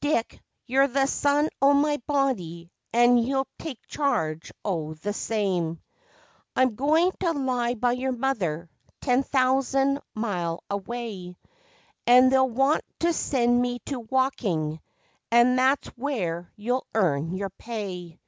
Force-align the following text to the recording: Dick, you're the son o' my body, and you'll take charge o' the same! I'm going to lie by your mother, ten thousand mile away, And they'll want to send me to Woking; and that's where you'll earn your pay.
Dick, 0.00 0.42
you're 0.66 0.88
the 0.88 1.06
son 1.06 1.48
o' 1.62 1.72
my 1.72 1.98
body, 2.08 2.72
and 2.92 3.24
you'll 3.24 3.46
take 3.60 3.86
charge 3.86 4.50
o' 4.64 4.94
the 4.94 5.12
same! 5.12 5.80
I'm 6.56 6.74
going 6.74 7.12
to 7.20 7.30
lie 7.30 7.74
by 7.74 7.92
your 7.92 8.10
mother, 8.10 8.68
ten 9.00 9.22
thousand 9.22 10.00
mile 10.16 10.64
away, 10.68 11.36
And 12.08 12.32
they'll 12.32 12.50
want 12.50 12.82
to 12.98 13.12
send 13.12 13.62
me 13.62 13.78
to 13.86 14.00
Woking; 14.00 14.80
and 15.30 15.56
that's 15.56 15.86
where 15.96 16.50
you'll 16.56 16.88
earn 16.96 17.36
your 17.36 17.50
pay. 17.50 18.18